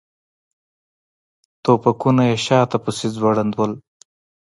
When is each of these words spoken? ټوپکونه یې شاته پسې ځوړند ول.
ټوپکونه 1.63 2.23
یې 2.29 2.35
شاته 2.45 2.77
پسې 2.83 3.07
ځوړند 3.15 3.53
ول. 3.55 3.73